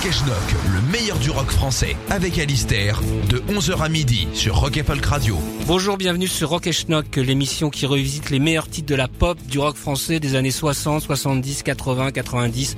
[0.00, 4.78] Rock et le meilleur du rock français, avec Alistair, de 11h à midi sur Rock
[4.78, 5.36] et Folk Radio.
[5.66, 9.58] Bonjour, bienvenue sur Rock et l'émission qui revisite les meilleurs titres de la pop, du
[9.58, 12.76] rock français des années 60, 70, 80, 90...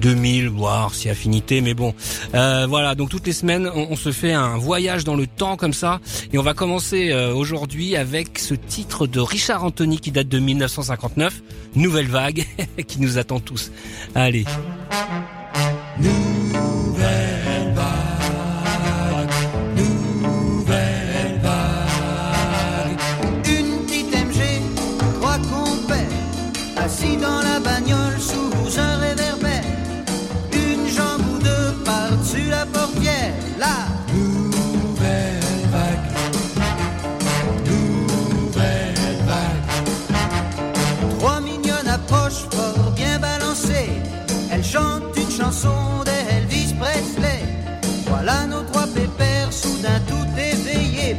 [0.00, 1.94] 2000, voire si affinité, mais bon,
[2.34, 2.96] euh, voilà.
[2.96, 6.00] Donc toutes les semaines, on, on se fait un voyage dans le temps comme ça,
[6.32, 10.40] et on va commencer euh, aujourd'hui avec ce titre de Richard Anthony qui date de
[10.40, 11.42] 1959,
[11.76, 12.44] Nouvelle Vague,
[12.88, 13.70] qui nous attend tous.
[14.16, 14.44] Allez.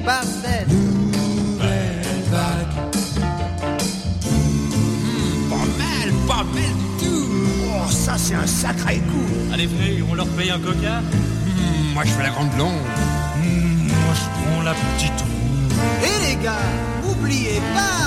[0.05, 2.73] Par cette nouvelle vague.
[5.49, 7.27] Pas mal, pas mal du tout.
[7.67, 9.53] Oh, ça c'est un sacré coup.
[9.53, 12.71] Allez, Fré, on leur paye un coca Hmm, moi je fais la grande blonde.
[13.37, 16.05] Hmm, Moi, je prends la petite roue.
[16.05, 16.69] Et les gars,
[17.09, 18.04] oubliez pas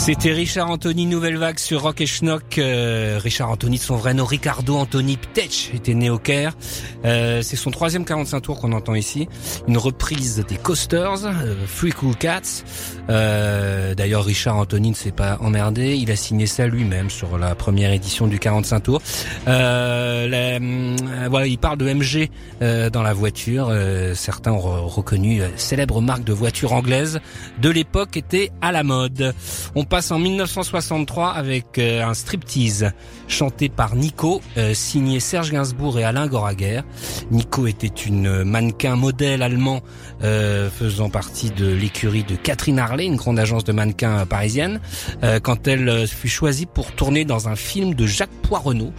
[0.00, 2.56] C'était Richard Anthony Nouvelle Vague sur Rock et Schnock.
[2.56, 6.56] Euh, Richard Anthony de son vrai nom, Ricardo Anthony Ptech, était né au Caire.
[7.04, 9.28] Euh, c'est son troisième 45 tours qu'on entend ici.
[9.68, 12.64] Une reprise des Coasters, euh, Free Cool Cats.
[13.10, 15.96] Euh, D'ailleurs, Richard Anthony ne s'est pas emmerdé.
[15.96, 19.02] Il a signé ça lui-même sur la première édition du 45 tours.
[19.48, 20.96] Euh, hum,
[21.28, 22.30] voilà, il parle de MG
[22.62, 23.68] euh, dans la voiture.
[23.70, 27.20] Euh, certains ont re- reconnu célèbre marque de voiture anglaise
[27.60, 29.34] de l'époque était à la mode.
[29.74, 32.92] On passe en 1963 avec euh, un striptease
[33.28, 36.82] chanté par Nico, euh, signé Serge Gainsbourg et Alain Goraguer.
[37.30, 39.80] Nico était une mannequin modèle allemand
[40.22, 44.80] euh, faisant partie de l'écurie de Catherine Harley, une grande agence de mannequins parisienne,
[45.22, 48.92] euh, quand elle euh, fut choisie pour tourner dans un film de Jacques Poirenaud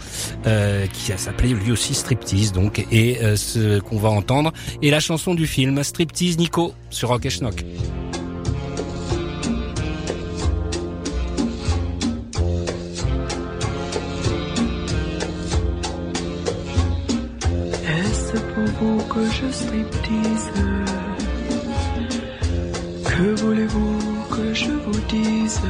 [0.46, 4.52] euh, qui s'appelait lui aussi Striptease donc et euh, ce qu'on va entendre
[4.82, 7.64] est la chanson du film Striptease Nico sur Rock et Schnock.
[17.84, 20.81] Est-ce pour vous que je striptease?
[23.22, 23.98] Que voulez-vous
[24.34, 25.60] que je vous dise?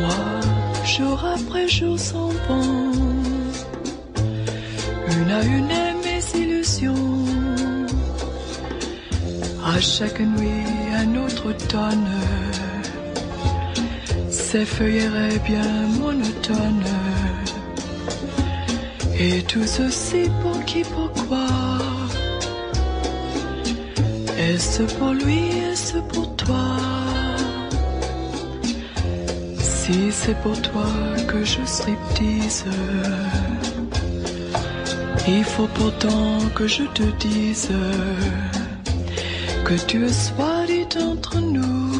[0.00, 0.40] Moi,
[0.86, 2.92] jour après jour s'en vont
[5.18, 7.26] Une à une mes illusions.
[9.62, 10.64] À chaque nuit
[11.02, 12.08] un autre automne.
[14.30, 16.94] Ces feuilleraient bien monotones.
[19.18, 21.85] Et tout ceci pour qui, pourquoi?
[24.48, 26.76] Est-ce pour lui, est-ce pour toi?
[29.58, 30.86] Si c'est pour toi
[31.26, 32.64] que je striptease,
[35.26, 37.70] il faut pourtant que je te dise
[39.64, 41.90] que tu sois dit entre nous.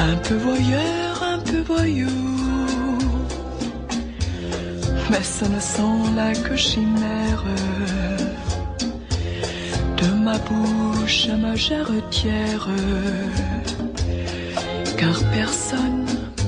[0.00, 2.08] Un peu voyeur, un peu voyou.
[5.10, 7.44] Mais ce ne sont là que chimères
[10.38, 12.68] bouche à ma jarretière.
[14.96, 16.06] Car personne,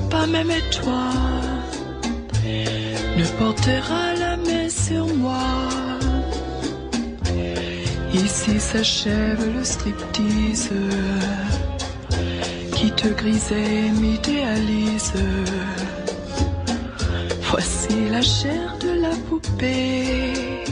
[0.09, 1.09] pas même toi,
[3.17, 5.47] ne portera la main sur moi.
[8.13, 10.69] Ici s'achève le striptease
[12.75, 15.13] qui te grisait, m'idéalise.
[17.49, 20.63] Voici la chair de la poupée,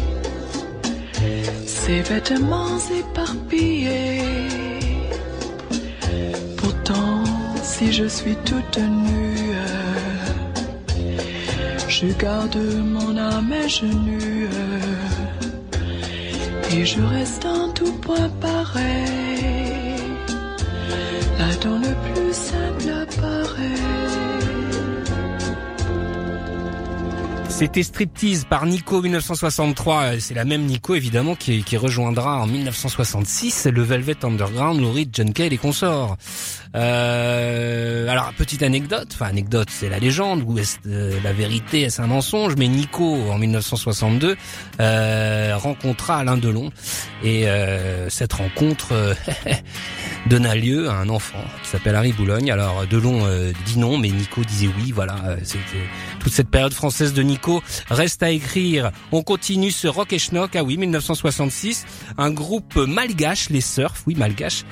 [1.85, 4.21] ses vêtements éparpillés.
[6.55, 7.23] Pourtant,
[7.61, 9.55] si je suis toute nue,
[11.89, 12.61] je garde
[12.95, 14.47] mon âme à genoux
[16.73, 19.99] et je reste en tout point pareil.
[21.39, 24.12] Là dans le plus simple apparaît.
[27.55, 30.19] C'était Striptease par Nico 1963.
[30.19, 35.09] C'est la même Nico évidemment qui, qui, rejoindra en 1966 le Velvet Underground, Lou Reed,
[35.13, 36.17] John Cale et consorts.
[36.75, 42.01] Euh, alors petite anecdote, enfin anecdote, c'est la légende ou est euh, la vérité, est-ce
[42.01, 44.35] un mensonge Mais Nico en 1962
[44.79, 46.71] euh, rencontra Alain Delon
[47.23, 49.13] et euh, cette rencontre euh,
[50.27, 52.51] donna lieu à un enfant qui s'appelle Harry Boulogne.
[52.51, 53.27] Alors Delon
[53.65, 54.91] dit non, mais Nico disait oui.
[54.91, 55.83] Voilà, c'était
[56.19, 58.91] toute cette période française de Nico reste à écrire.
[59.11, 60.55] On continue ce rock et schnock.
[60.55, 61.85] Ah oui, 1966,
[62.17, 64.63] un groupe malgache, les Surf, oui malgache,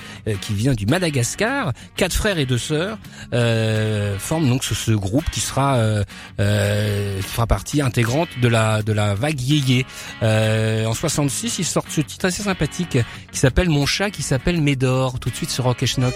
[0.42, 2.98] qui vient du Madagascar quatre frères et deux sœurs
[3.34, 6.04] euh, forment donc ce, groupe qui sera euh,
[6.40, 9.86] euh, fera partie intégrante de la vague yéyé.
[10.22, 12.98] En 66, ils sortent ce titre assez sympathique
[13.32, 15.20] qui s'appelle Mon chat, qui s'appelle Médor.
[15.20, 16.16] Tout de suite sur Rock Schnock.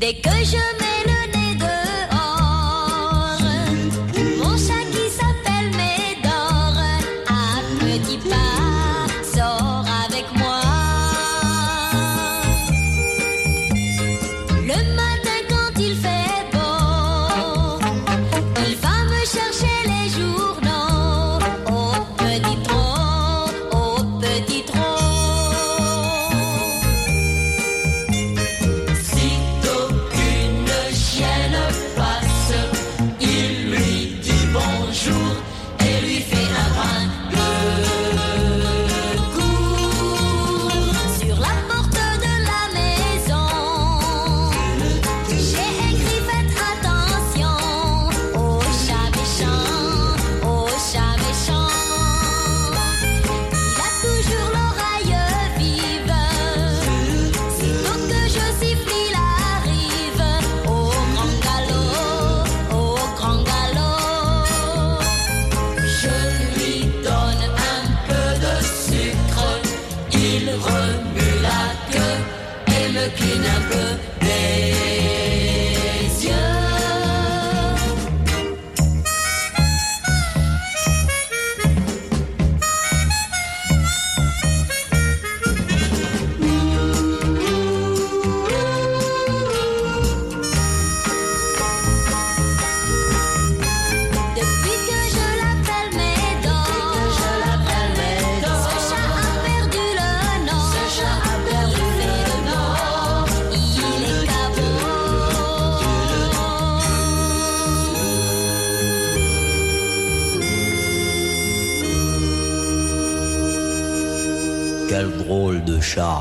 [0.00, 1.23] Dès que je quel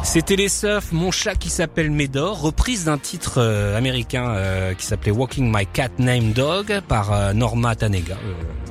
[0.03, 4.85] C'était les Surf, Mon chat qui s'appelle Médor, reprise d'un titre euh, américain euh, qui
[4.85, 8.17] s'appelait Walking My Cat Named Dog par euh, Norma Tanega,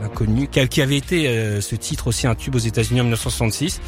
[0.05, 3.81] inconnu, qui avait été ce titre aussi un tube aux États-Unis en 1966.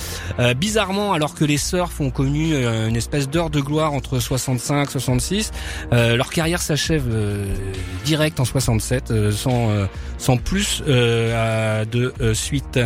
[0.56, 5.50] bizarrement, alors que les Surf ont connu une espèce d'heure de gloire entre 65 66,
[5.92, 7.04] leur carrière s'achève
[8.04, 9.70] direct en 67 sans
[10.18, 12.78] sans plus de suite.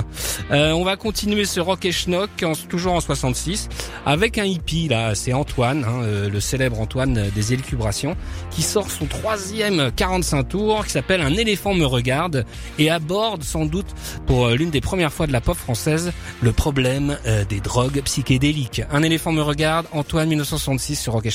[0.50, 2.31] on va continuer ce rock et schnock
[2.69, 3.69] toujours en 66
[4.07, 8.17] avec un hippie là, c'est Antoine, hein, euh, le célèbre Antoine des élucubrations,
[8.50, 12.45] qui sort son troisième 45 tours qui s'appelle Un éléphant me regarde
[12.78, 13.87] et aborde sans doute
[14.26, 18.00] pour euh, l'une des premières fois de la pop française le problème euh, des drogues
[18.02, 18.83] psychédéliques.
[18.90, 21.26] Un éléphant me regarde, Antoine 1966 sur Rock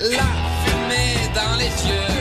[0.00, 0.26] la
[0.64, 2.17] fumée dans les yeux.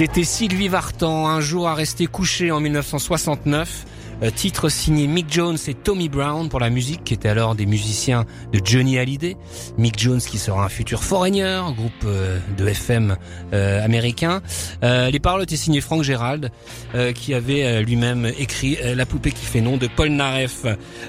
[0.00, 3.84] C'était Sylvie Vartan, un jour à rester couché en 1969.
[4.22, 7.64] Euh, titre signé Mick Jones et Tommy Brown pour la musique, qui était alors des
[7.64, 9.36] musiciens de Johnny Hallyday.
[9.78, 13.16] Mick Jones qui sera un futur Foreigner, groupe euh, de FM
[13.54, 14.42] euh, américain.
[14.82, 16.50] les paroles étaient signées Frank Gérald,
[17.14, 20.64] qui avait lui-même écrit La poupée qui fait nom de Paul Naref.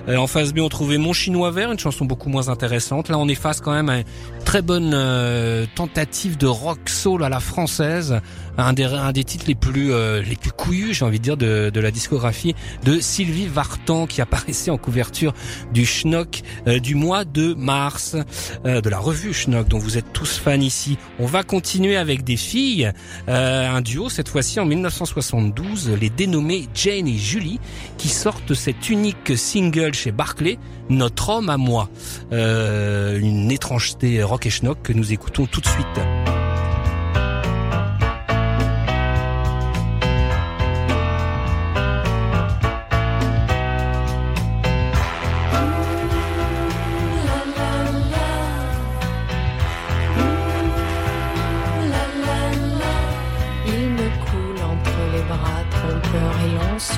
[0.08, 3.10] en face B, on trouvait Mon Chinois Vert, une chanson beaucoup moins intéressante.
[3.10, 4.04] Là, on est face quand même à une
[4.46, 4.96] très bonne
[5.76, 8.20] tentative de rock soul à la française,
[8.58, 9.92] un des, un des titres les plus
[10.22, 14.22] les plus couillus, j'ai envie de dire, de, de la discographie de Sylvie Vartan qui
[14.22, 15.34] apparaissait en couverture
[15.74, 18.16] du Schnock euh, du mois de mars,
[18.66, 20.98] euh, de la revue Schnock dont vous êtes tous fans ici.
[21.20, 22.92] On va continuer avec des filles,
[23.28, 27.60] euh, un duo cette fois-ci en 1972, les dénommés Jane et Julie,
[27.98, 30.58] qui sortent cet unique single chez Barclay,
[30.90, 31.90] Notre homme à moi.
[32.32, 36.31] une étrangeté rock et schnock que nous écoutons tout de suite.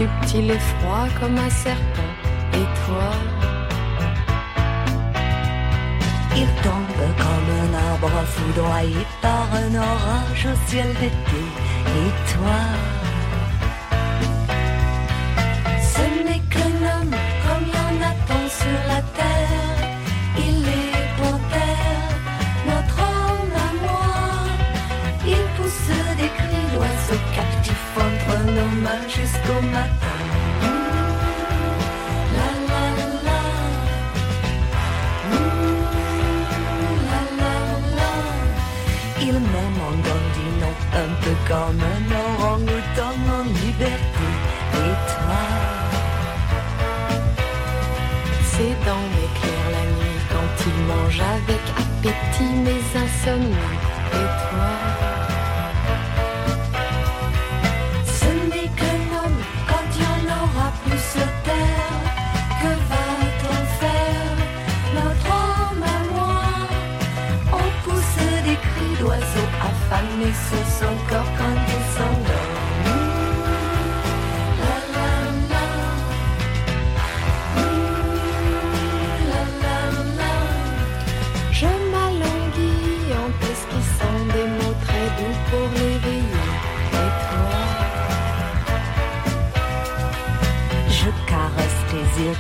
[0.03, 2.13] Subtil et froid comme un serpent.
[2.53, 3.09] Et toi?
[6.35, 11.41] Il tombe comme un arbre foudroyé par un orage au ciel d'été.
[12.01, 13.02] Et toi?
[41.47, 42.22] Comme un orang-outan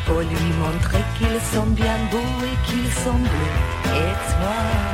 [0.05, 3.95] pour lui montrer qu'ils sont bien beaux et qu'ils sont bleus.
[3.95, 4.92] Et toi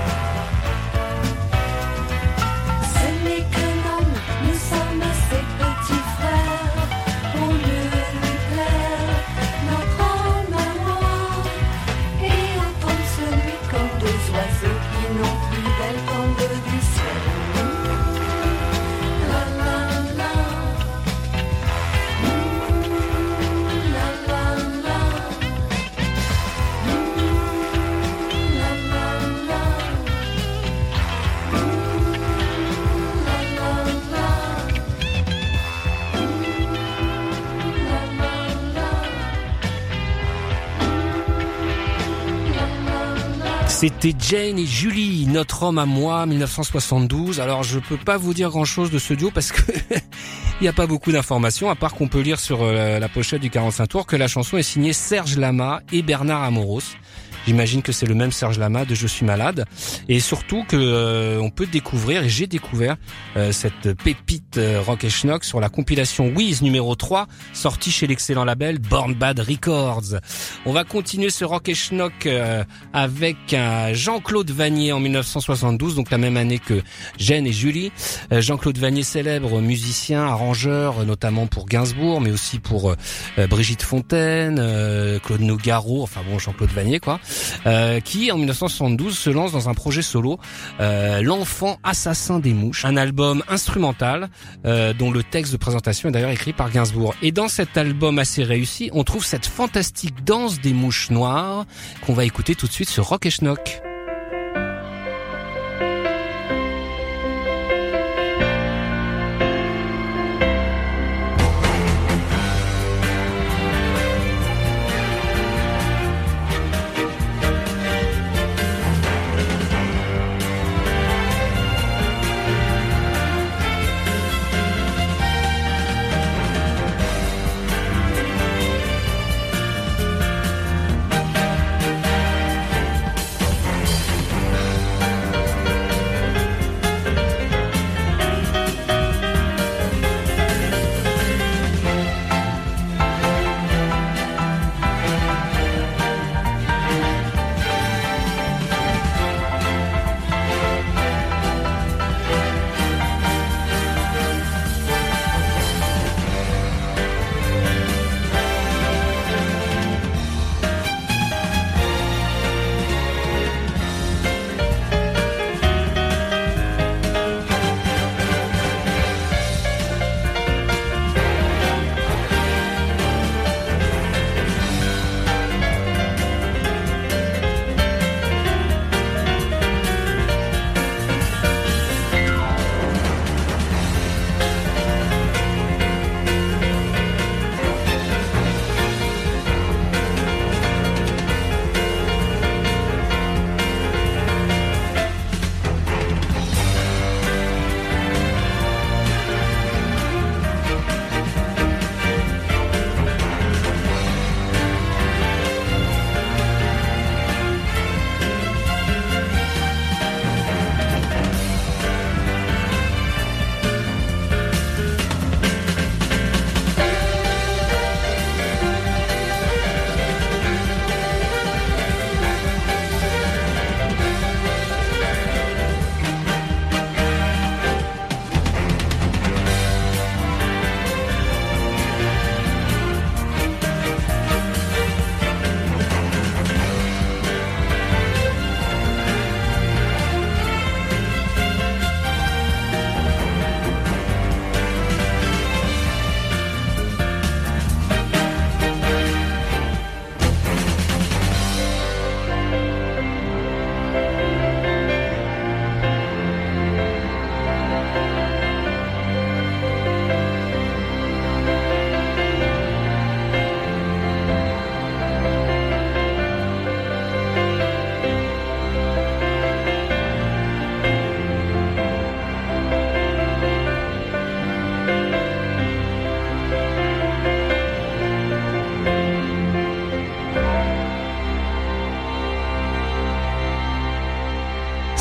[43.81, 47.39] C'était Jane et Julie, notre homme à moi, 1972.
[47.39, 49.61] Alors je peux pas vous dire grand chose de ce duo parce que
[49.93, 53.39] il n'y a pas beaucoup d'informations, à part qu'on peut lire sur euh, la pochette
[53.39, 56.97] du 45 tours que la chanson est signée Serge Lama et Bernard Amoros.
[57.47, 59.65] J'imagine que c'est le même Serge Lama de Je suis malade
[60.07, 62.97] et surtout que euh, on peut découvrir et j'ai découvert
[63.37, 68.07] euh, cette pépite euh, rock et schnock sur la compilation Wiz numéro 3 sortie chez
[68.07, 70.19] l'excellent label Born Bad Records.
[70.65, 72.27] On va continuer ce rock et schnock
[72.93, 73.37] avec
[73.93, 76.81] Jean-Claude Vanier en 1972 donc la même année que
[77.17, 77.91] Jeanne et Julie.
[78.31, 82.95] Jean-Claude Vanier célèbre musicien, arrangeur notamment pour Gainsbourg mais aussi pour
[83.49, 84.55] Brigitte Fontaine,
[85.23, 87.19] Claude Nougaro, enfin bon Jean-Claude Vanier quoi.
[87.65, 90.39] Euh, qui en 1972 se lance dans un projet solo,
[90.79, 94.29] euh, L'enfant assassin des mouches, un album instrumental
[94.65, 97.15] euh, dont le texte de présentation est d'ailleurs écrit par Gainsbourg.
[97.21, 101.65] Et dans cet album assez réussi, on trouve cette fantastique danse des mouches noires
[102.05, 103.81] qu'on va écouter tout de suite sur Rock et Schnock.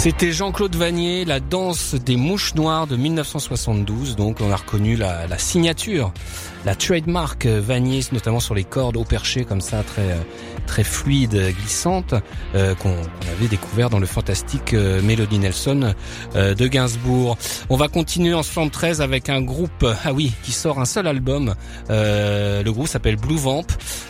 [0.09, 4.17] C'était Jean-Claude Vanier, la danse des mouches noires de 1972.
[4.17, 6.15] Donc on a reconnu la, signature,
[6.65, 10.17] la trademark Vanier, notamment sur les cordes au perché comme ça, très
[10.67, 12.15] très fluide, glissante,
[12.55, 12.97] euh, qu'on
[13.31, 15.93] avait découvert dans le fantastique euh, Melody Nelson
[16.37, 17.37] euh, de Gainsbourg.
[17.69, 21.55] On va continuer en 73 avec un groupe, ah oui, qui sort un seul album.
[21.91, 23.67] Euh, le groupe s'appelle Blue Vamp.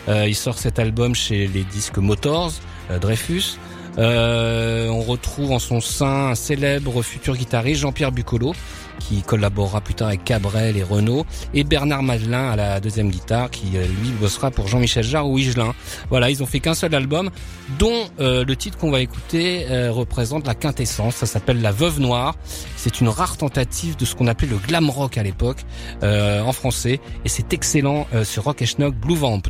[0.07, 2.53] il sort cet album chez les disques Motors,
[3.01, 3.59] Dreyfus.
[3.99, 8.53] Euh, on retrouve en son sein un célèbre futur guitariste Jean-Pierre Bucolo
[9.01, 13.51] qui collaborera plus tard avec Cabrel et Renault et Bernard Madelin à la deuxième guitare
[13.51, 15.75] qui euh, lui bossera pour Jean-Michel Jarre ou Higelin.
[16.11, 17.31] Voilà, ils ont fait qu'un seul album
[17.79, 21.17] dont euh, le titre qu'on va écouter représente la quintessence.
[21.17, 22.35] Ça s'appelle La Veuve Noire.
[22.77, 25.65] C'est une rare tentative de ce qu'on appelait le glam rock à l'époque
[26.03, 29.43] en français et c'est excellent sur Rock et Schnock Blue Vamp.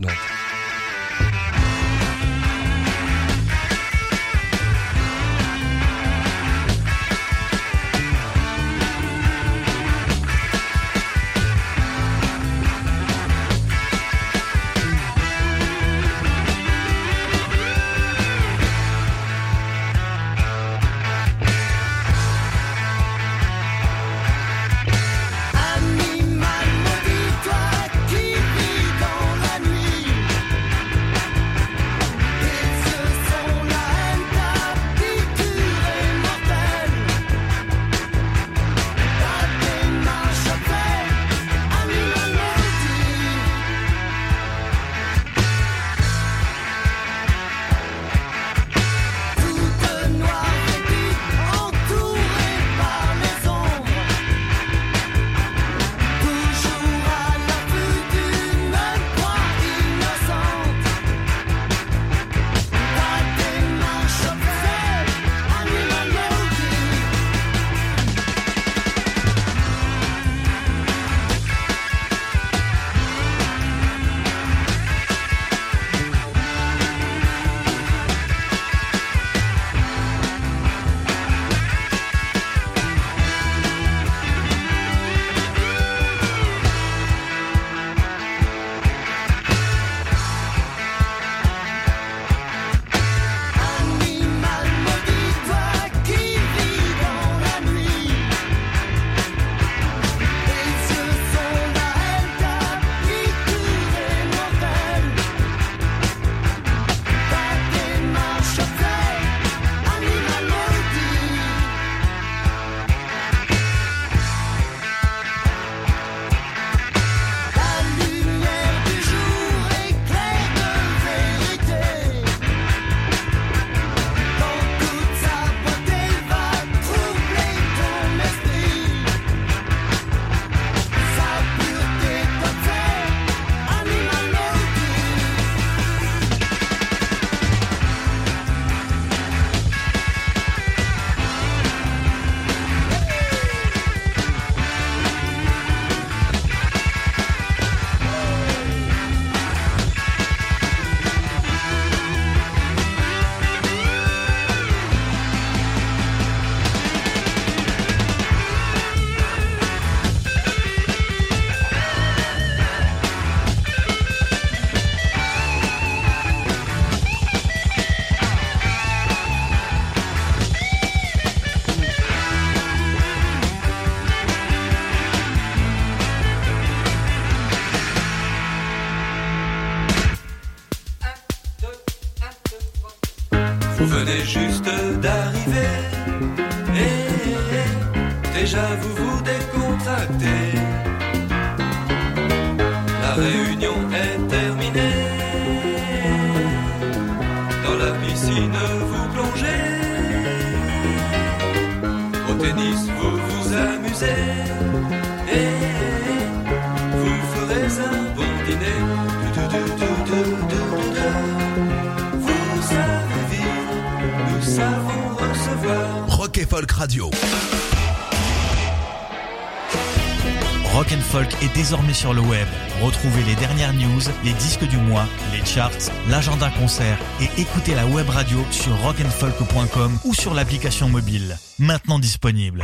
[221.47, 222.49] Désormais sur le web.
[222.83, 225.71] Retrouvez les dernières news, les disques du mois, les charts,
[226.09, 231.37] l'agenda concert et écoutez la web radio sur rockandfolk.com ou sur l'application mobile.
[231.59, 232.63] Maintenant disponible.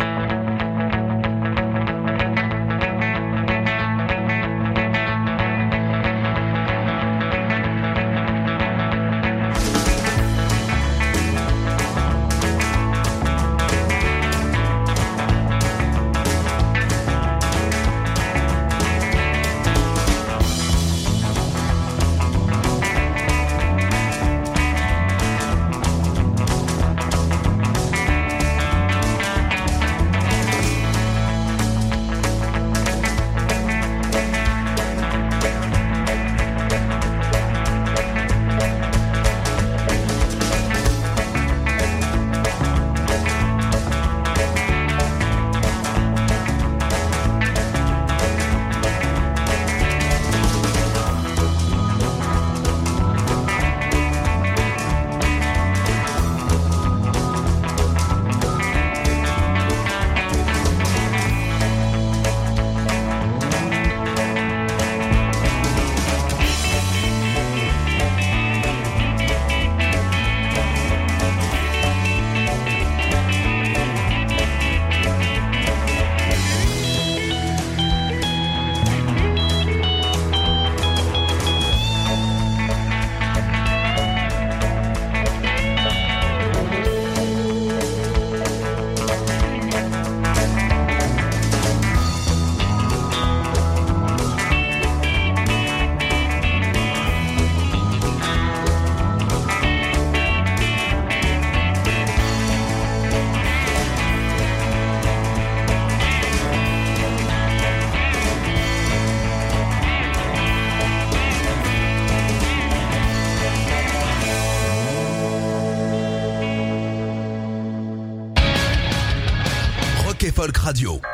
[120.74, 121.13] Radio.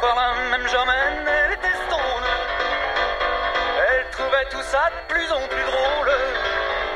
[0.00, 2.28] Même Germaine, elle était stone.
[3.88, 6.12] Elle trouvait tout ça de plus en plus drôle.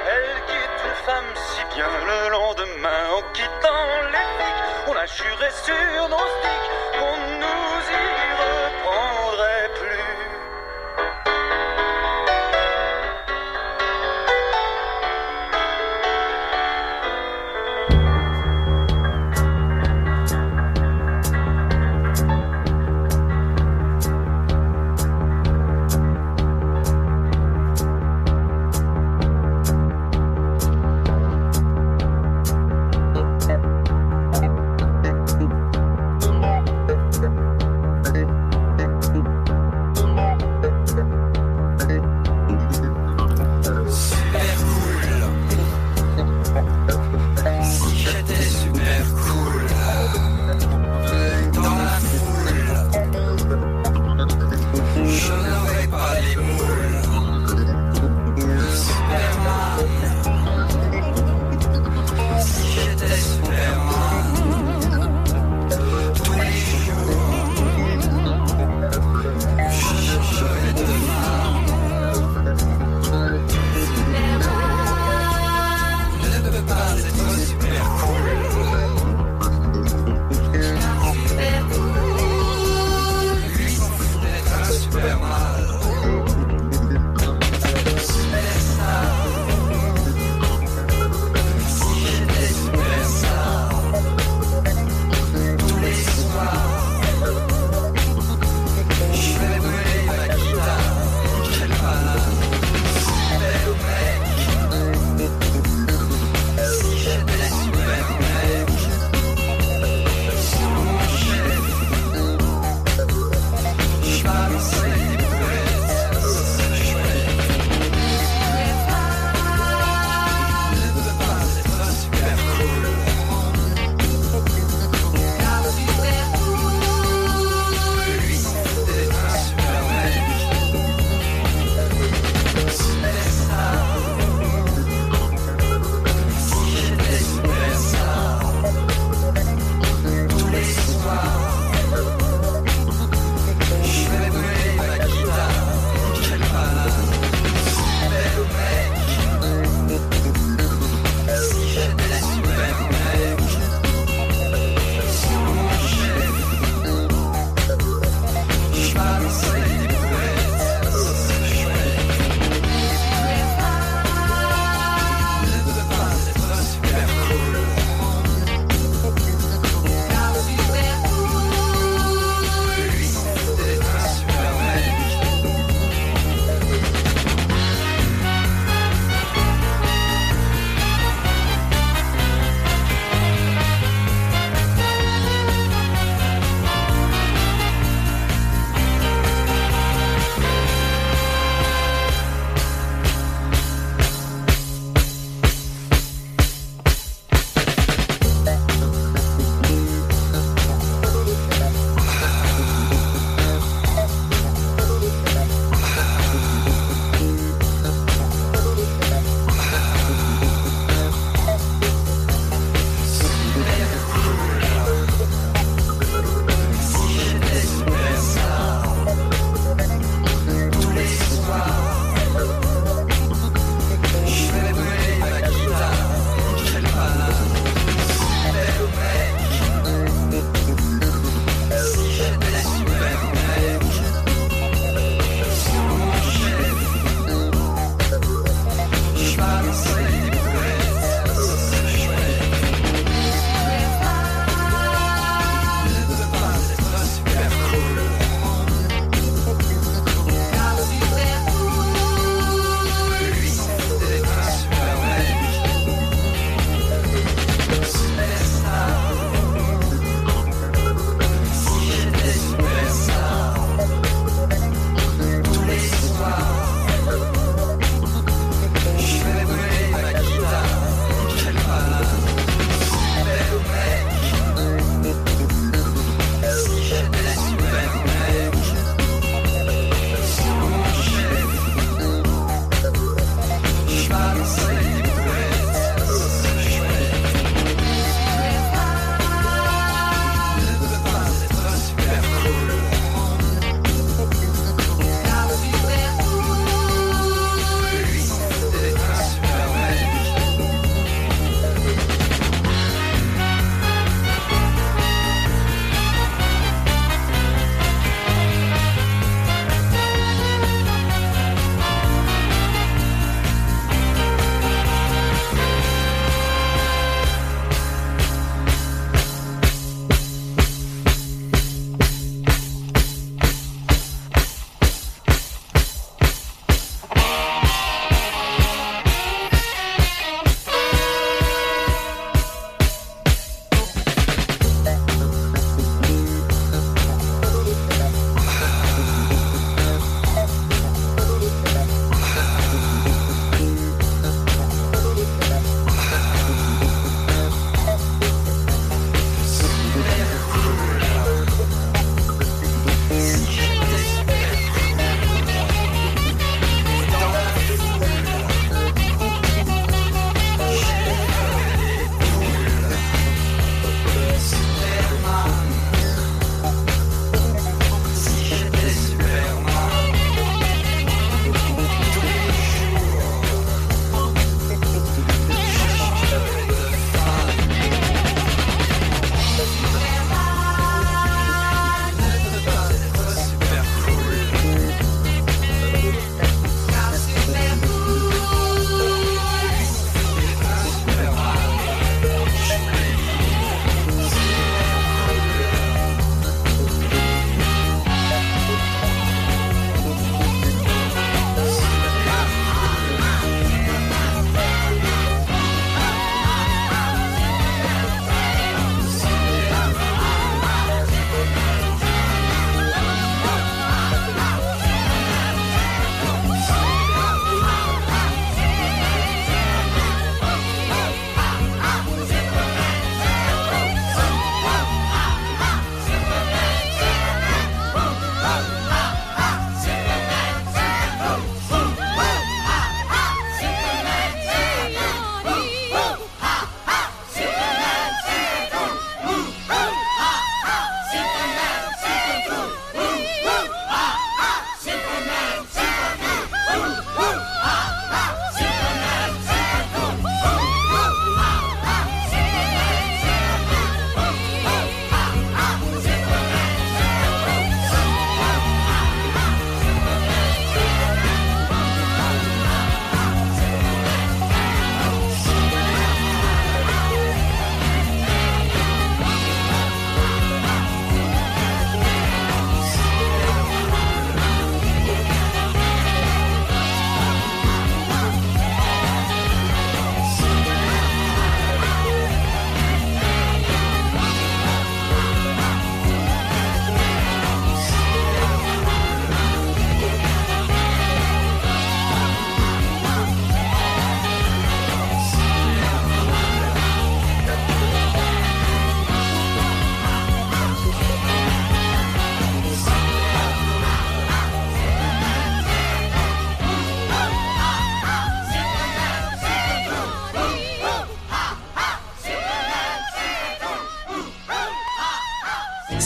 [0.07, 4.87] Elle qui est une femme si bien le lendemain en quittant les flics.
[4.87, 7.32] On a juré sur nos sticks qu'on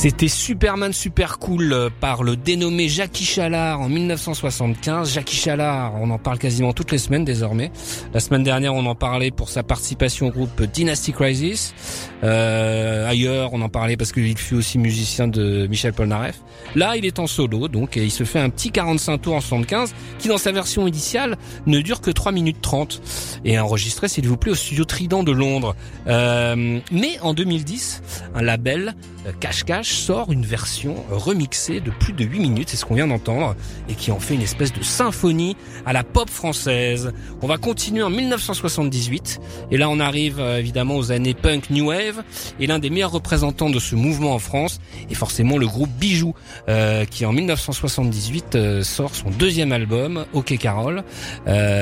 [0.09, 5.13] C'était Superman Super Cool euh, par le dénommé Jackie Chalard en 1975.
[5.13, 7.73] Jackie Chalard, on en parle quasiment toutes les semaines désormais.
[8.15, 11.75] La semaine dernière, on en parlait pour sa participation au groupe Dynasty Crisis.
[12.23, 16.41] Euh, ailleurs, on en parlait parce qu'il fut aussi musicien de Michel Polnareff.
[16.77, 19.41] Là, il est en solo, donc et il se fait un petit 45 tours en
[19.41, 21.37] 75 qui, dans sa version initiale,
[21.67, 23.03] ne dure que 3 minutes 30
[23.45, 25.75] et enregistré, s'il vous plaît, au studio Trident de Londres.
[26.07, 28.03] Euh, mais en 2010,
[28.37, 28.95] un label
[29.27, 32.95] euh, Cash Cash sort une version remixée de plus de 8 minutes, c'est ce qu'on
[32.95, 33.57] vient d'entendre,
[33.89, 37.13] et qui en fait une espèce de symphonie à la pop française.
[37.43, 39.41] On va continuer en 1978,
[39.71, 42.23] et là on arrive euh, évidemment aux années punk new wave,
[42.61, 44.81] et l'un des meilleurs représentants de ce mouvement en France
[45.11, 46.35] est forcément le groupe Bijou,
[46.69, 51.03] euh, qui en 1978 sort son deuxième album, OK Carole.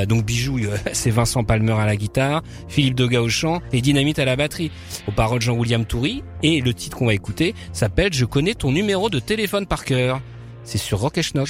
[0.09, 0.61] donc Bijou,
[0.93, 4.71] c'est Vincent Palmer à la guitare, Philippe Degas au chant et Dynamite à la batterie.
[5.09, 9.09] Aux paroles Jean-William Toury, et le titre qu'on va écouter s'appelle Je connais ton numéro
[9.09, 10.21] de téléphone par cœur.
[10.63, 11.49] C'est sur Rock Schnock.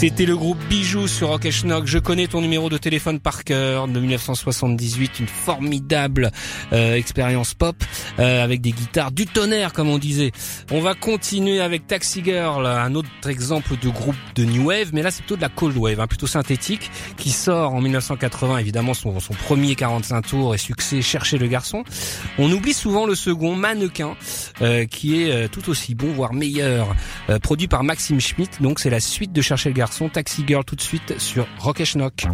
[0.00, 1.86] C'était le groupe Bijou sur Rock Schnock.
[1.86, 6.30] Je connais ton numéro de téléphone par cœur de 1978, une formidable
[6.72, 7.74] euh, expérience pop
[8.20, 10.30] euh, avec des guitares du tonnerre comme on disait.
[10.70, 15.02] On va continuer avec Taxi Girl, un autre exemple de groupe de new wave, mais
[15.02, 18.94] là c'est plutôt de la cold wave, hein, plutôt synthétique, qui sort en 1980 évidemment
[18.94, 19.10] son,
[19.42, 21.82] premier 45 tours et succès Chercher le garçon.
[22.38, 24.16] On oublie souvent le second Mannequin,
[24.62, 26.94] euh, qui est tout aussi bon, voire meilleur,
[27.42, 28.62] produit par Maxime Schmidt.
[28.62, 31.46] Donc c'est la suite de Chercher le garçon son Taxi Girl tout de suite sur
[31.58, 32.26] Rock Schnock.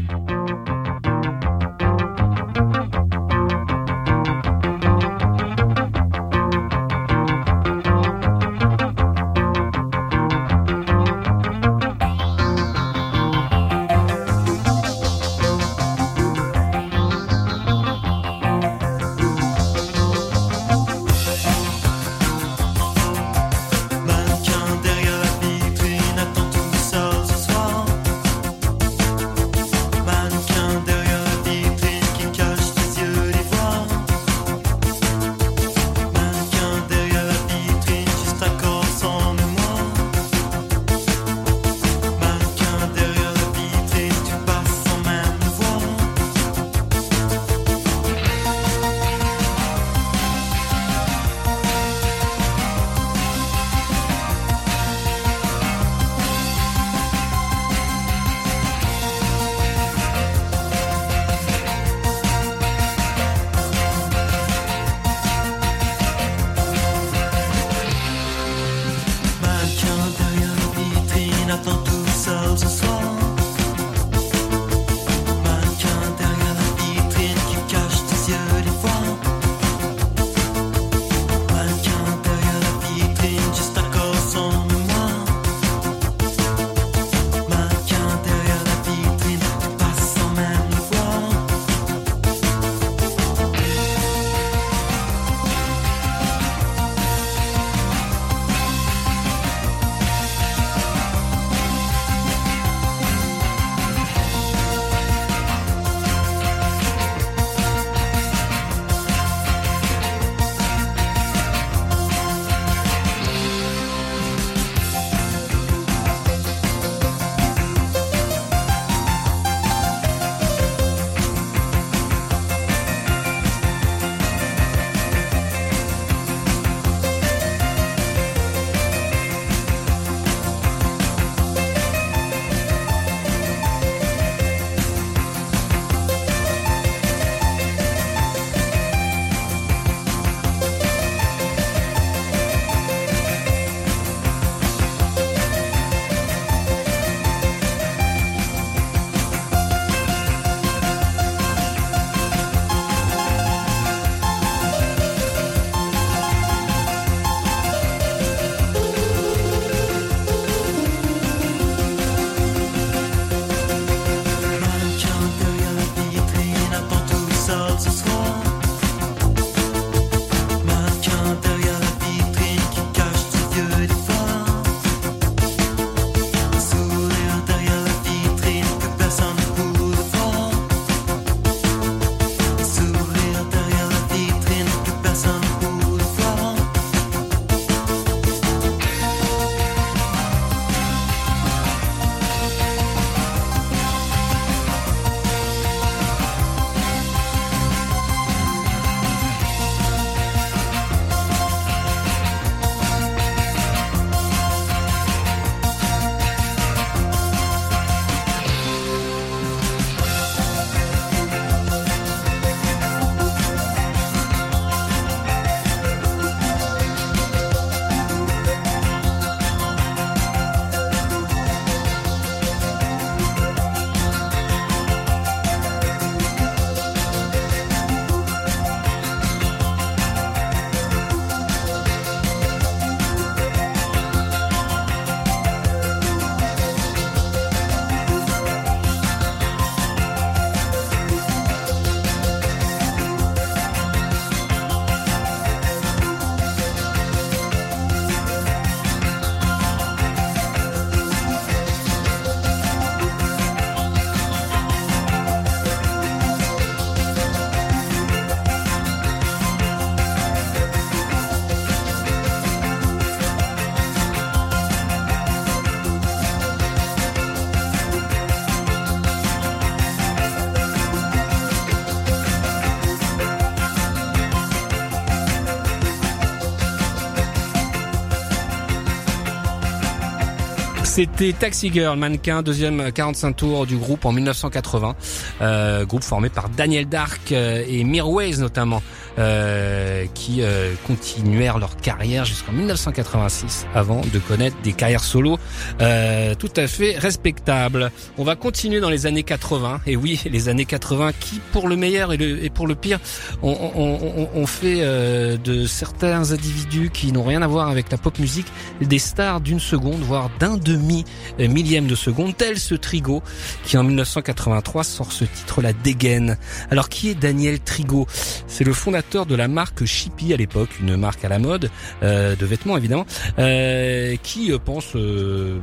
[280.95, 284.95] C'était Taxi Girl, mannequin, deuxième 45 tours du groupe en 1980.
[285.43, 288.81] Euh, groupe formé par Daniel Dark euh, et Mirways notamment,
[289.19, 295.39] euh, qui euh, continuèrent leur carrière jusqu'en 1986 avant de connaître des carrières solo
[295.81, 297.91] euh, tout à fait respectables.
[298.19, 299.83] On va continuer dans les années 80.
[299.87, 302.99] Et oui, les années 80 qui, pour le meilleur et, le, et pour le pire,
[303.43, 307.91] ont on, on, on fait euh, de certains individus qui n'ont rien à voir avec
[307.93, 308.47] la pop musique
[308.81, 311.05] des stars d'une seconde, voire d'un demi
[311.39, 313.23] millième de seconde, tel ce Trigo
[313.65, 316.37] qui en 1983 sort ce titre La Dégaine.
[316.71, 318.07] Alors qui est Daniel Trigo?
[318.47, 321.71] C'est le fondateur de la marque Chippy à l'époque, une marque à la mode
[322.03, 323.07] euh, de vêtements évidemment,
[323.39, 324.97] euh, qui euh, pense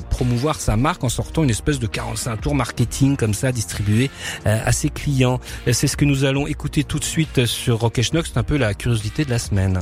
[0.09, 4.09] promouvoir sa marque en sortant une espèce de 45 tours marketing comme ça distribué
[4.45, 5.39] à ses clients.
[5.71, 8.43] C'est ce que nous allons écouter tout de suite sur Rock et Schnock, c'est un
[8.43, 9.79] peu la curiosité de la semaine.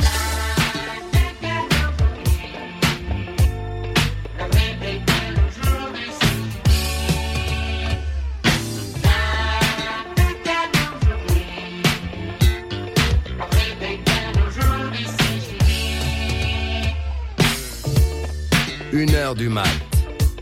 [19.36, 19.68] Du mat.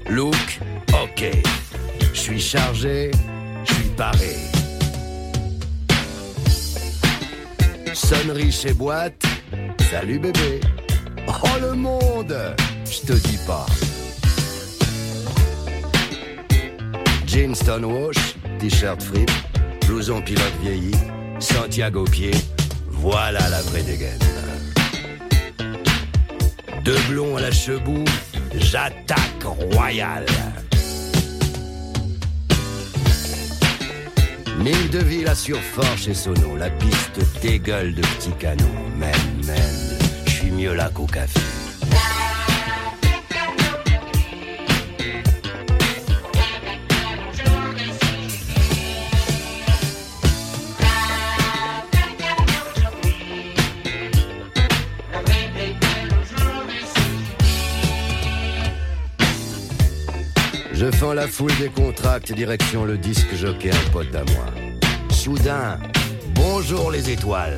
[0.09, 0.59] Look,
[0.93, 1.25] ok.
[2.13, 3.11] Je suis chargé,
[3.65, 4.35] je suis paré.
[7.93, 9.21] Sonnerie chez boîte.
[9.91, 10.61] Salut bébé.
[11.27, 12.37] Oh le monde,
[12.85, 13.65] je te dis pas.
[17.25, 19.29] Jean Stonewash, t-shirt frip,
[19.85, 20.95] blouson pilote vieilli,
[21.39, 22.31] Santiago pied.
[22.89, 24.19] Voilà la vraie dégaine.
[26.85, 28.05] Deux blonds à la chebout,
[28.55, 30.25] j'attaque royal.
[34.59, 38.65] Mille de ville à surfort chez Sono, la piste dégueule de petits canons.
[38.97, 41.46] Même, même, je suis mieux là qu'au café.
[60.91, 64.45] Fends la foule des contracts, direction le disque jockey, un pote à moi.
[65.09, 65.79] Soudain,
[66.33, 67.57] bonjour les étoiles.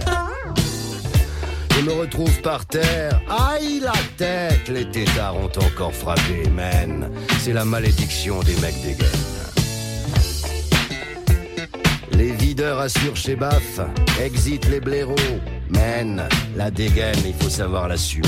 [1.75, 7.09] Je me retrouve par terre, aïe la tête, les tétards ont encore frappé, man.
[7.39, 8.97] C'est la malédiction des mecs des.
[12.11, 13.79] Les videurs assurent chez Baff,
[14.21, 15.15] exit les blaireaux,
[15.69, 16.27] man.
[16.57, 18.27] La dégaine, il faut savoir l'assumer.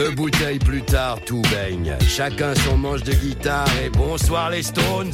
[0.00, 1.94] Deux bouteilles plus tard, tout baigne.
[2.08, 5.12] Chacun son manche de guitare et bonsoir les Stones.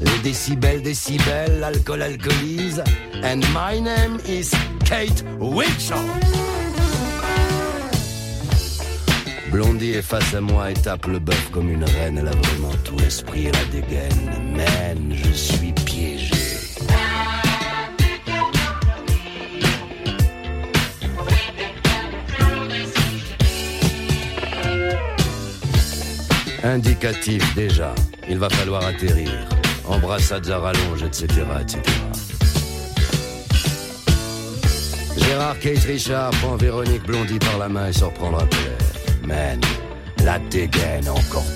[0.00, 2.82] Les décibels, décibels, l'alcool alcoolise.
[3.22, 4.50] And my name is
[4.84, 5.94] Kate Winshaw.
[9.52, 12.18] Blondie est face à moi et tape le bœuf comme une reine.
[12.18, 14.32] Elle a vraiment tout l'esprit et la dégaine.
[26.74, 27.94] Indicatif déjà,
[28.28, 29.30] il va falloir atterrir.
[29.86, 31.28] Embrassades à rallonge, etc.,
[31.60, 31.80] etc.
[35.16, 39.24] Gérard Kate Richard prend Véronique Blondie par la main et se reprendra Pierre.
[39.24, 39.60] Man,
[40.24, 41.46] la dégaine encore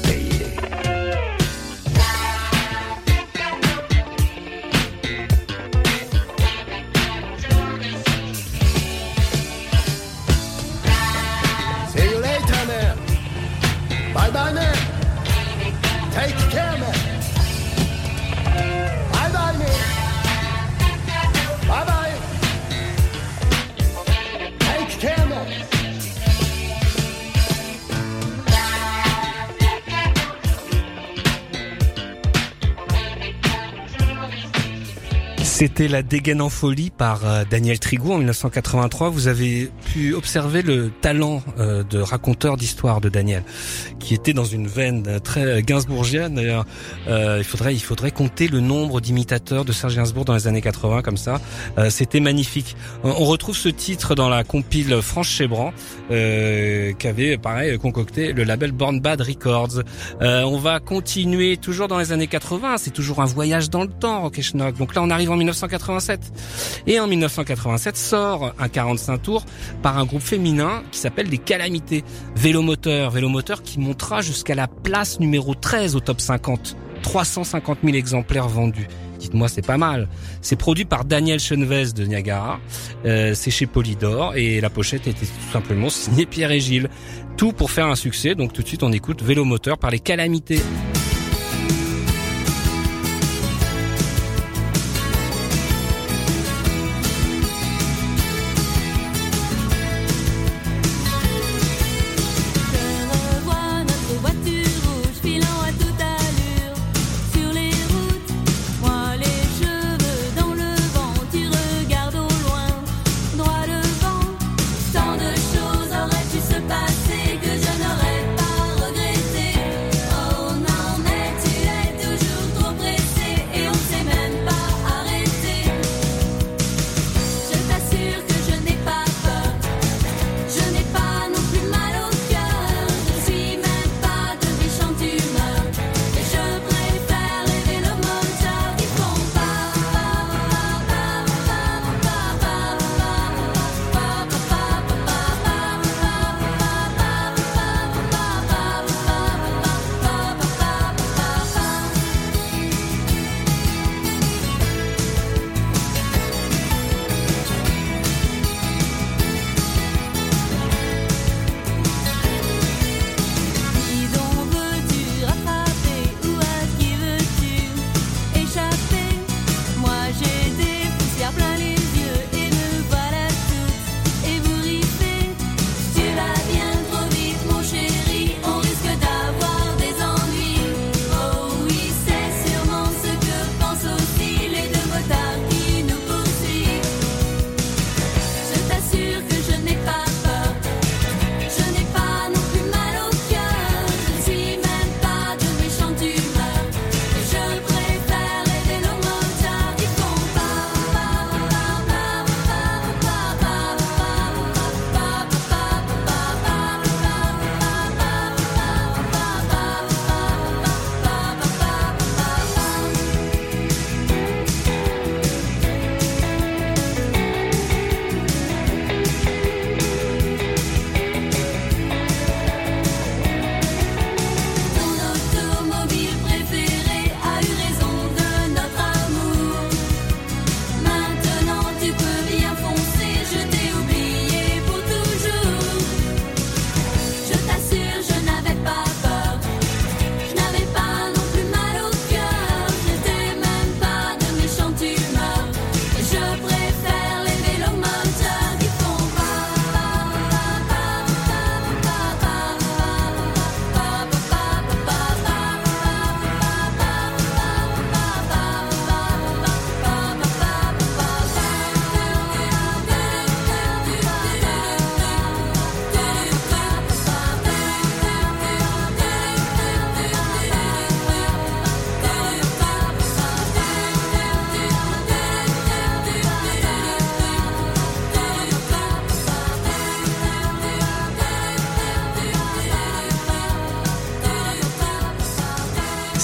[35.58, 39.08] C'était la dégaine en folie par euh, Daniel Trigou en 1983.
[39.08, 43.42] Vous avez pu observer le talent euh, de raconteur d'histoire de Daniel,
[43.98, 46.36] qui était dans une veine euh, très gainsbourgienne.
[46.36, 46.64] D'ailleurs,
[47.08, 51.02] il faudrait il faudrait compter le nombre d'imitateurs de Serge Gainsbourg dans les années 80
[51.02, 51.40] comme ça.
[51.88, 52.76] C'était magnifique.
[53.02, 55.72] On retrouve ce titre dans la compile Franche Chebran,
[56.08, 59.82] qu'avait pareil concocté le label Born Bad Records.
[60.20, 62.76] On va continuer toujours dans les années 80.
[62.78, 64.40] C'est toujours un voyage dans le temps, Rock.
[64.78, 66.20] Donc là, on arrive en 1987.
[66.86, 69.44] Et en 1987 sort un 45 tours
[69.82, 72.04] par un groupe féminin qui s'appelle Les Calamités.
[72.36, 76.76] Vélomoteur, Vélomoteur qui montera jusqu'à la place numéro 13 au top 50.
[77.02, 78.88] 350 000 exemplaires vendus.
[79.18, 80.08] Dites-moi, c'est pas mal.
[80.40, 82.60] C'est produit par Daniel Chenvez de Niagara.
[83.04, 86.88] Euh, c'est chez Polydor et la pochette était tout simplement signée Pierre et Gilles.
[87.36, 88.34] Tout pour faire un succès.
[88.34, 90.60] Donc tout de suite, on écoute Vélomoteur par les Calamités.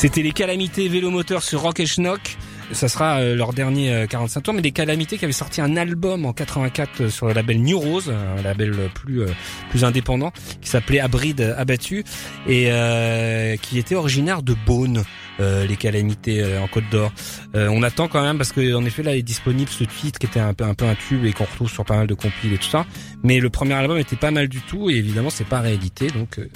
[0.05, 2.37] C'était les calamités vélomoteurs sur Rock et Schnock.
[2.73, 5.79] Ça sera euh, leur dernier euh, 45 tours, mais des calamités qui avaient sorti un
[5.79, 9.29] album en 84 euh, sur le label New Rose, un label euh, plus euh,
[9.71, 10.31] plus indépendant,
[10.61, 12.05] qui s'appelait Abride Abattu
[12.47, 15.05] et euh, qui était originaire de Beaune.
[15.41, 17.13] euh, les calamités euh, en Côte d'Or.
[17.55, 20.27] Euh, on attend quand même parce que en effet là est disponible ce titre qui
[20.27, 22.69] était un peu un tube et qu'on retrouve sur pas mal de compiles et tout
[22.69, 22.87] ça.
[23.23, 26.39] Mais le premier album était pas mal du tout et évidemment c'est pas réédité donc
[26.39, 26.49] euh,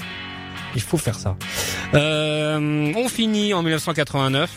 [0.75, 1.37] il faut faire ça.
[1.95, 4.51] Euh, on finit en 1989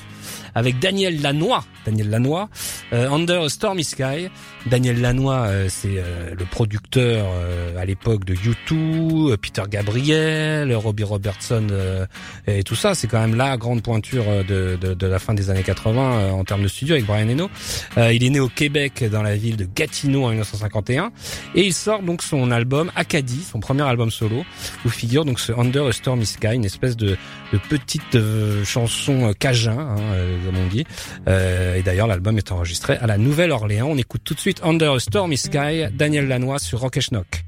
[0.56, 1.64] avec Daniel Lanois.
[1.86, 2.50] Daniel Lanois,
[2.94, 4.30] euh, Under a Stormy Sky.
[4.68, 10.74] Daniel Lanois, euh, c'est euh, le producteur euh, à l'époque de U2, euh, Peter Gabriel,
[10.76, 12.06] Robbie Robertson euh,
[12.46, 12.94] et tout ça.
[12.94, 16.02] C'est quand même la grande pointure euh, de, de, de la fin des années 80
[16.02, 17.50] euh, en termes de studio avec Brian Eno.
[17.98, 21.12] Euh, il est né au Québec dans la ville de Gatineau en 1951
[21.56, 24.44] et il sort donc son album Acadie, son premier album solo,
[24.86, 27.18] où figure donc ce Under a Stormy Sky, une espèce de,
[27.54, 30.86] de petite euh, chanson euh, cajun, hein, euh, comme on dit.
[31.28, 33.88] Euh, et d'ailleurs, l'album est enregistré à la Nouvelle-Orléans.
[33.90, 37.44] On écoute tout de suite Under a Stormy Sky, Daniel Lanois sur Rock Schnock.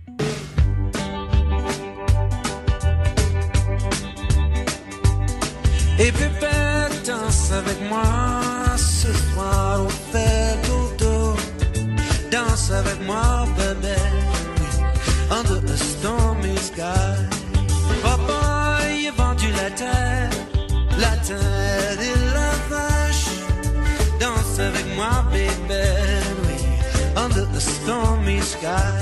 [28.44, 28.96] Sky.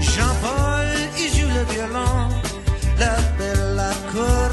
[0.00, 0.86] Jean-Paul,
[1.18, 2.28] il joue le violon,
[2.98, 4.45] la belle accordéon.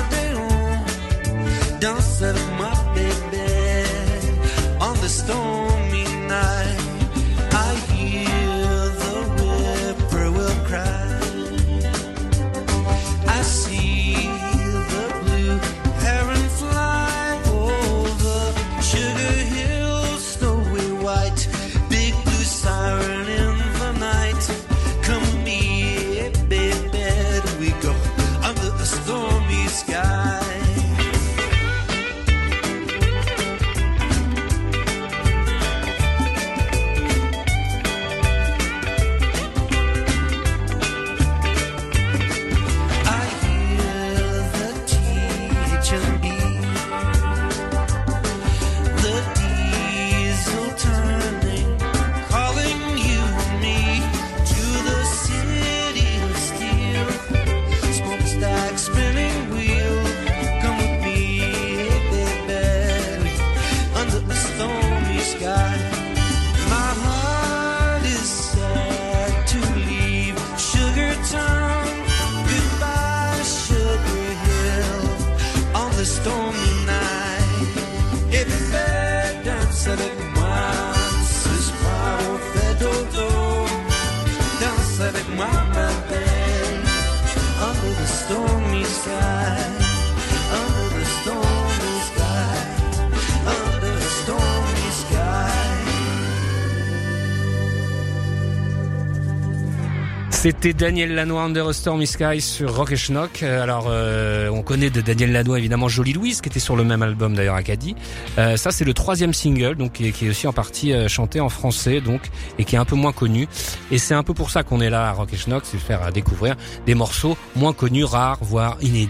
[100.63, 103.43] C'était Daniel Lanois Under a Stormy Sky sur Rock et Schnock.
[103.43, 106.85] Euh, Alors, euh, on connaît de Daniel Lanois évidemment Jolie Louise, qui était sur le
[106.85, 107.97] même album d'ailleurs à Caddy.
[108.37, 111.09] Euh, ça, c'est le troisième single, donc qui est, qui est aussi en partie euh,
[111.09, 112.21] chanté en français, donc
[112.59, 113.49] et qui est un peu moins connu.
[113.91, 116.13] Et c'est un peu pour ça qu'on est là à Rock et Schnock, c'est faire
[116.13, 116.55] découvrir
[116.85, 119.09] des morceaux moins connus, rares, voire inédits.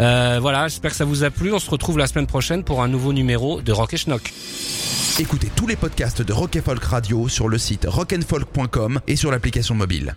[0.00, 1.52] Euh, voilà, j'espère que ça vous a plu.
[1.52, 4.32] On se retrouve la semaine prochaine pour un nouveau numéro de Rock et Schnock.
[5.18, 9.30] Écoutez tous les podcasts de Rock et Folk Radio sur le site rockandfolk.com et sur
[9.30, 10.16] l'application mobile.